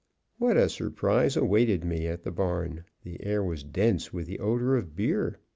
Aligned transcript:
What 0.39 0.57
a 0.57 0.67
surprise 0.67 1.37
awaited 1.37 1.83
me 1.85 2.07
at 2.07 2.23
the 2.23 2.31
barn! 2.31 2.85
The 3.03 3.23
air 3.23 3.43
was 3.43 3.63
dense 3.63 4.11
with 4.11 4.25
the 4.25 4.39
odor 4.39 4.75
of 4.75 4.95
beer. 4.95 5.37